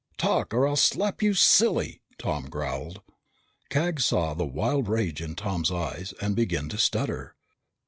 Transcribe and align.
"Talk 0.17 0.51
or 0.51 0.67
I'll 0.67 0.77
slap 0.77 1.21
you 1.21 1.35
silly!" 1.35 2.01
Tom 2.17 2.49
growled. 2.49 3.03
Cag 3.69 3.99
saw 3.99 4.33
the 4.33 4.47
wild 4.47 4.87
rage 4.87 5.21
in 5.21 5.35
Tom's 5.35 5.69
eyes 5.71 6.11
and 6.19 6.35
began 6.35 6.69
to 6.69 6.79
stutter. 6.79 7.35